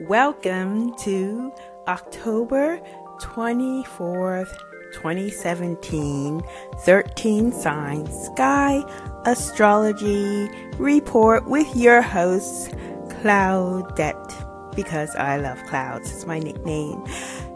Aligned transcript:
Welcome 0.00 0.94
to 0.96 1.50
October 1.88 2.78
24th, 3.22 4.54
2017, 4.92 6.42
13 6.80 7.52
Signs 7.52 8.26
Sky 8.26 8.82
Astrology 9.24 10.50
Report 10.76 11.48
with 11.48 11.74
your 11.74 12.02
host, 12.02 12.72
Cloudette, 13.08 14.76
because 14.76 15.16
I 15.16 15.38
love 15.38 15.64
clouds. 15.64 16.12
It's 16.12 16.26
my 16.26 16.40
nickname. 16.40 17.02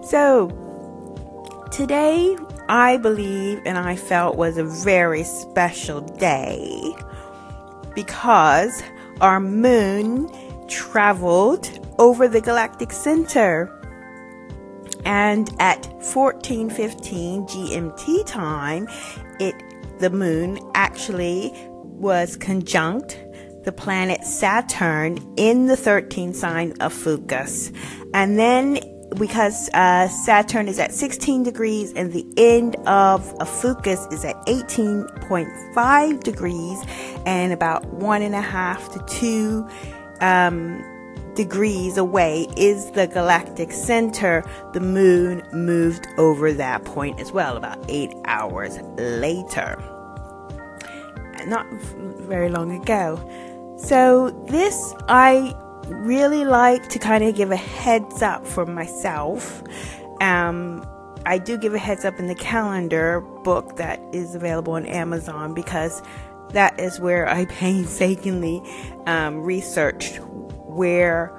So, 0.02 0.48
today 1.70 2.38
I 2.70 2.96
believe 2.96 3.60
and 3.66 3.76
I 3.76 3.96
felt 3.96 4.36
was 4.36 4.56
a 4.56 4.64
very 4.64 5.24
special 5.24 6.00
day 6.00 6.94
because 7.94 8.82
our 9.20 9.40
moon 9.40 10.30
traveled 10.68 11.79
over 12.00 12.26
the 12.26 12.40
galactic 12.40 12.90
center. 12.90 13.70
And 15.04 15.48
at 15.60 15.82
14:15 16.00 17.46
GMT 17.46 18.26
time, 18.26 18.88
it 19.38 19.54
the 20.00 20.10
moon 20.10 20.58
actually 20.74 21.52
was 21.82 22.36
conjunct 22.36 23.18
the 23.64 23.72
planet 23.72 24.24
Saturn 24.24 25.18
in 25.36 25.66
the 25.66 25.76
13th 25.76 26.34
sign 26.34 26.72
of 26.80 26.92
Ophiuchus. 26.92 27.70
And 28.14 28.38
then 28.38 28.80
because 29.16 29.68
uh, 29.74 30.08
Saturn 30.08 30.68
is 30.68 30.78
at 30.78 30.94
16 30.94 31.42
degrees 31.42 31.92
and 31.94 32.12
the 32.12 32.24
end 32.36 32.76
of 32.86 33.30
a 33.34 33.42
Ophiuchus 33.42 34.06
is 34.12 34.24
at 34.24 34.36
18.5 34.46 36.22
degrees 36.22 36.78
and 37.26 37.52
about 37.52 37.84
one 37.86 38.22
and 38.22 38.34
a 38.34 38.40
half 38.40 38.90
to 38.92 39.04
two 39.06 39.68
um, 40.20 40.82
degrees 41.34 41.96
away 41.96 42.46
is 42.56 42.90
the 42.92 43.06
galactic 43.06 43.72
center. 43.72 44.44
The 44.72 44.80
moon 44.80 45.42
moved 45.52 46.06
over 46.18 46.52
that 46.52 46.84
point 46.84 47.20
as 47.20 47.32
well, 47.32 47.56
about 47.56 47.78
eight 47.88 48.12
hours 48.24 48.78
later. 48.96 49.82
Not 51.46 51.66
very 51.70 52.50
long 52.50 52.72
ago. 52.72 53.18
So, 53.78 54.30
this 54.48 54.94
I 55.08 55.54
really 55.86 56.44
like 56.44 56.88
to 56.90 56.98
kind 56.98 57.24
of 57.24 57.34
give 57.34 57.50
a 57.50 57.56
heads 57.56 58.22
up 58.22 58.46
for 58.46 58.66
myself. 58.66 59.62
Um, 60.20 60.86
I 61.26 61.38
do 61.38 61.58
give 61.58 61.74
a 61.74 61.78
heads 61.78 62.04
up 62.04 62.18
in 62.18 62.26
the 62.26 62.34
calendar 62.34 63.20
book 63.20 63.76
that 63.76 64.00
is 64.12 64.34
available 64.34 64.74
on 64.74 64.86
Amazon 64.86 65.54
because 65.54 66.02
that 66.50 66.78
is 66.78 67.00
where 67.00 67.28
I 67.28 67.44
painstakingly 67.48 68.62
um, 69.06 69.40
researched 69.40 70.20
where, 70.74 71.32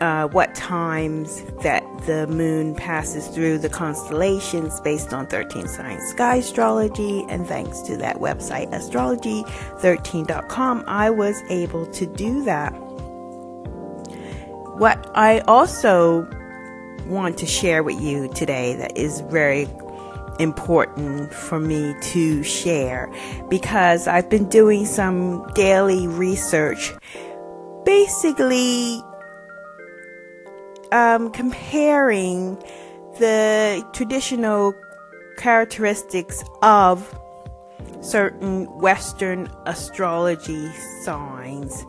uh, 0.00 0.28
what 0.28 0.54
times 0.54 1.42
that 1.62 1.84
the 2.06 2.26
moon 2.26 2.74
passes 2.74 3.28
through 3.28 3.58
the 3.58 3.68
constellations 3.68 4.80
based 4.80 5.12
on 5.12 5.26
13 5.26 5.68
signs 5.68 6.02
sky 6.10 6.36
astrology. 6.36 7.26
And 7.28 7.46
thanks 7.46 7.82
to 7.82 7.98
that 7.98 8.16
website, 8.16 8.72
astrology13.com, 8.72 10.84
I 10.86 11.10
was 11.10 11.42
able 11.50 11.84
to 11.86 12.06
do 12.06 12.42
that. 12.44 12.72
What 14.78 15.10
I 15.14 15.40
also 15.40 16.26
want 17.06 17.38
to 17.38 17.46
share 17.46 17.82
with 17.82 18.00
you 18.00 18.28
today 18.28 18.74
that 18.76 18.96
is 18.96 19.20
very 19.22 19.68
important 20.38 21.32
for 21.32 21.60
me 21.60 21.94
to 22.00 22.42
share 22.42 23.10
because 23.48 24.08
I've 24.08 24.28
been 24.28 24.48
doing 24.48 24.86
some 24.86 25.46
daily 25.54 26.06
research 26.06 26.92
basically 27.84 29.02
um, 30.92 31.30
comparing 31.30 32.56
the 33.18 33.86
traditional 33.92 34.74
characteristics 35.36 36.44
of 36.62 37.18
certain 38.00 38.66
Western 38.78 39.48
astrology 39.66 40.70
signs 41.02 41.84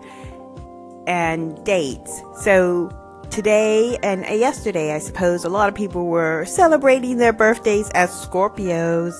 and 1.07 1.63
dates. 1.65 2.21
So 2.41 2.89
today 3.29 3.97
and 4.03 4.21
yesterday, 4.21 4.93
I 4.93 4.99
suppose, 4.99 5.43
a 5.43 5.49
lot 5.49 5.69
of 5.69 5.75
people 5.75 6.05
were 6.05 6.45
celebrating 6.45 7.17
their 7.17 7.33
birthdays 7.33 7.89
as 7.91 8.09
Scorpios 8.11 9.13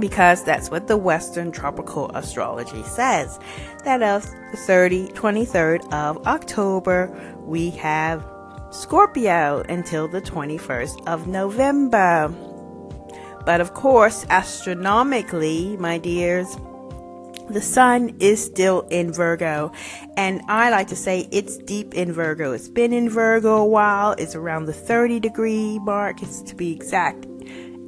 because 0.00 0.42
that's 0.42 0.70
what 0.70 0.88
the 0.88 0.96
Western 0.96 1.52
tropical 1.52 2.10
astrology 2.14 2.82
says. 2.82 3.38
That 3.84 4.02
of 4.02 4.24
the 4.50 4.56
30, 4.56 5.08
23rd 5.08 5.92
of 5.92 6.26
October, 6.26 7.10
we 7.44 7.70
have 7.70 8.24
Scorpio 8.70 9.62
until 9.68 10.08
the 10.08 10.22
21st 10.22 11.06
of 11.06 11.26
November. 11.26 12.28
But 13.44 13.60
of 13.60 13.74
course, 13.74 14.26
astronomically, 14.28 15.76
my 15.78 15.98
dears, 15.98 16.56
the 17.48 17.60
sun 17.60 18.16
is 18.20 18.44
still 18.44 18.82
in 18.90 19.12
Virgo. 19.12 19.72
And 20.16 20.40
I 20.48 20.70
like 20.70 20.86
to 20.88 20.96
say 20.96 21.28
it's 21.32 21.56
deep 21.58 21.94
in 21.94 22.12
Virgo. 22.12 22.52
It's 22.52 22.68
been 22.68 22.92
in 22.92 23.08
Virgo 23.10 23.56
a 23.56 23.66
while. 23.66 24.12
It's 24.12 24.36
around 24.36 24.66
the 24.66 24.72
30 24.72 25.18
degree 25.18 25.78
mark. 25.80 26.22
It's 26.22 26.42
to 26.42 26.54
be 26.54 26.72
exact. 26.72 27.26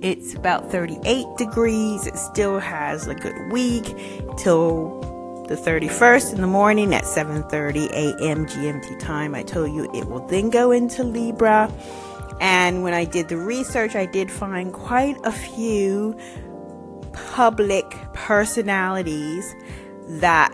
It's 0.03 0.35
about 0.35 0.71
38 0.73 1.27
degrees. 1.39 2.09
It 2.09 2.19
still 2.19 2.59
has 2.59 3.07
a 3.07 3.15
good 3.15 3.53
week 3.53 3.85
till 4.37 5.01
the 5.49 5.55
31st 5.55 6.35
in 6.35 6.41
the 6.41 6.49
morning 6.49 6.93
at 6.93 7.05
7:30 7.05 7.89
a.m. 7.93 8.47
GMT 8.47 8.99
time. 8.99 9.35
I 9.37 9.45
told 9.45 9.73
you 9.73 9.89
it 9.95 10.09
will 10.09 10.27
then 10.27 10.51
go 10.51 10.73
into 10.73 11.05
Libra. 11.05 11.73
And 12.41 12.83
when 12.83 12.95
I 12.95 13.05
did 13.05 13.29
the 13.29 13.37
research, 13.37 13.95
I 13.95 14.07
did 14.07 14.29
find 14.29 14.73
quite 14.73 15.17
a 15.23 15.31
few 15.31 16.17
public 17.13 17.85
personalities 18.13 19.55
that 20.09 20.53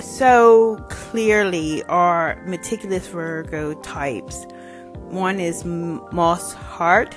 so 0.00 0.84
clearly 0.90 1.84
are 1.84 2.42
meticulous 2.44 3.06
Virgo 3.06 3.74
types. 3.82 4.46
One 5.10 5.38
is 5.38 5.64
Moss 5.64 6.54
Hart, 6.54 7.14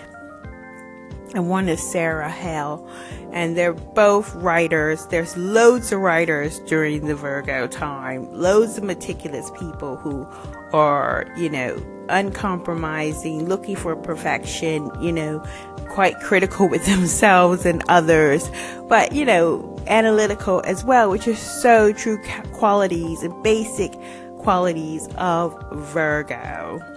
and 1.37 1.47
one 1.47 1.69
is 1.69 1.79
Sarah 1.79 2.31
Hale. 2.31 2.85
And 3.31 3.55
they're 3.55 3.73
both 3.73 4.33
writers. 4.33 5.05
There's 5.05 5.37
loads 5.37 5.91
of 5.91 5.99
writers 5.99 6.57
during 6.61 7.05
the 7.05 7.13
Virgo 7.13 7.67
time, 7.67 8.27
loads 8.33 8.79
of 8.79 8.83
meticulous 8.83 9.51
people 9.51 9.97
who 9.97 10.27
are, 10.73 11.27
you 11.37 11.49
know, 11.51 11.79
uncompromising, 12.09 13.47
looking 13.47 13.75
for 13.75 13.95
perfection, 13.95 14.89
you 14.99 15.11
know, 15.11 15.45
quite 15.89 16.19
critical 16.21 16.67
with 16.67 16.85
themselves 16.87 17.67
and 17.67 17.83
others, 17.87 18.49
but, 18.89 19.11
you 19.11 19.23
know, 19.23 19.77
analytical 19.85 20.63
as 20.65 20.83
well, 20.83 21.11
which 21.11 21.27
are 21.27 21.35
so 21.35 21.93
true 21.93 22.19
qualities 22.53 23.21
and 23.21 23.43
basic 23.43 23.93
qualities 24.39 25.07
of 25.17 25.55
Virgo. 25.71 26.96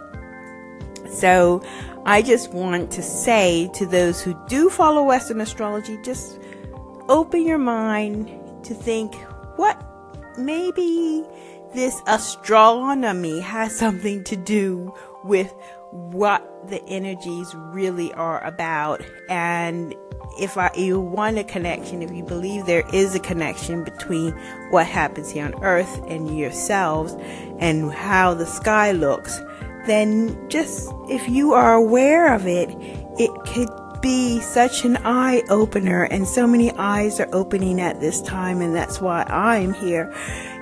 So, 1.10 1.62
I 2.06 2.22
just 2.22 2.52
want 2.52 2.90
to 2.92 3.02
say 3.02 3.70
to 3.74 3.84
those 3.84 4.22
who 4.22 4.34
do 4.48 4.70
follow 4.70 5.02
Western 5.02 5.40
astrology, 5.40 5.98
just 6.02 6.38
open 7.08 7.46
your 7.46 7.58
mind 7.58 8.30
to 8.64 8.74
think 8.74 9.14
what 9.56 9.82
maybe 10.38 11.24
this 11.74 12.00
astronomy 12.06 13.40
has 13.40 13.76
something 13.76 14.24
to 14.24 14.36
do 14.36 14.94
with 15.24 15.52
what 15.90 16.68
the 16.68 16.82
energies 16.86 17.54
really 17.54 18.12
are 18.14 18.42
about. 18.44 19.02
And 19.28 19.94
if 20.38 20.56
I, 20.56 20.70
you 20.76 21.00
want 21.00 21.38
a 21.38 21.44
connection, 21.44 22.02
if 22.02 22.12
you 22.12 22.22
believe 22.24 22.66
there 22.66 22.84
is 22.92 23.14
a 23.14 23.20
connection 23.20 23.84
between 23.84 24.32
what 24.70 24.86
happens 24.86 25.30
here 25.30 25.44
on 25.44 25.62
earth 25.62 26.00
and 26.06 26.36
yourselves 26.38 27.16
and 27.58 27.92
how 27.92 28.34
the 28.34 28.46
sky 28.46 28.92
looks, 28.92 29.40
then 29.86 30.48
just 30.48 30.92
if 31.08 31.28
you 31.28 31.52
are 31.52 31.74
aware 31.74 32.34
of 32.34 32.46
it, 32.46 32.68
it 33.18 33.30
could 33.46 33.68
be 34.00 34.40
such 34.40 34.84
an 34.84 34.96
eye 35.04 35.42
opener 35.50 36.04
and 36.04 36.26
so 36.26 36.46
many 36.46 36.72
eyes 36.72 37.20
are 37.20 37.28
opening 37.32 37.80
at 37.80 38.00
this 38.00 38.22
time 38.22 38.60
and 38.60 38.74
that's 38.74 39.00
why 39.00 39.22
I'm 39.24 39.74
here, 39.74 40.12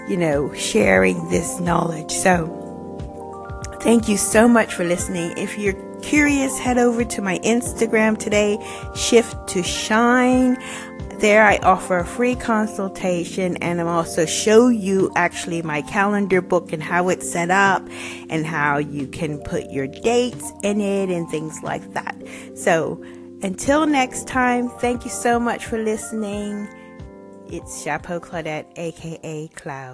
you 0.08 0.16
know, 0.16 0.52
sharing 0.54 1.28
this 1.28 1.60
knowledge. 1.60 2.10
So 2.10 2.46
thank 3.80 4.08
you 4.08 4.16
so 4.16 4.48
much 4.48 4.74
for 4.74 4.84
listening. 4.84 5.34
If 5.36 5.56
you're 5.56 5.74
curious, 6.00 6.58
head 6.58 6.78
over 6.78 7.04
to 7.04 7.22
my 7.22 7.38
Instagram 7.40 8.18
today, 8.18 8.58
shift 8.94 9.48
to 9.48 9.62
shine. 9.62 10.56
There 11.18 11.42
I 11.42 11.56
offer 11.64 11.98
a 11.98 12.06
free 12.06 12.36
consultation 12.36 13.56
and 13.56 13.80
I'm 13.80 13.88
also 13.88 14.24
show 14.24 14.68
you 14.68 15.10
actually 15.16 15.62
my 15.62 15.82
calendar 15.82 16.40
book 16.40 16.72
and 16.72 16.80
how 16.80 17.08
it's 17.08 17.28
set 17.28 17.50
up 17.50 17.82
and 18.30 18.46
how 18.46 18.78
you 18.78 19.08
can 19.08 19.38
put 19.38 19.68
your 19.68 19.88
dates 19.88 20.52
in 20.62 20.80
it 20.80 21.10
and 21.10 21.28
things 21.28 21.60
like 21.64 21.92
that. 21.94 22.14
So 22.54 23.02
until 23.42 23.84
next 23.86 24.28
time, 24.28 24.68
thank 24.68 25.04
you 25.04 25.10
so 25.10 25.40
much 25.40 25.66
for 25.66 25.82
listening. 25.82 26.68
It's 27.50 27.82
Chapeau 27.82 28.20
Claudette, 28.20 28.66
aka 28.76 29.48
Cloud. 29.48 29.86